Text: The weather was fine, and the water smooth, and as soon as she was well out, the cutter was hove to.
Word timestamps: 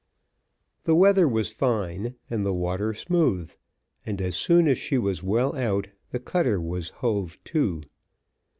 The 0.81 0.95
weather 0.95 1.27
was 1.27 1.51
fine, 1.51 2.15
and 2.27 2.43
the 2.43 2.55
water 2.55 2.91
smooth, 2.91 3.53
and 4.03 4.19
as 4.19 4.35
soon 4.35 4.67
as 4.67 4.79
she 4.79 4.97
was 4.97 5.21
well 5.21 5.55
out, 5.55 5.89
the 6.09 6.19
cutter 6.19 6.59
was 6.59 6.89
hove 6.89 7.37
to. 7.43 7.83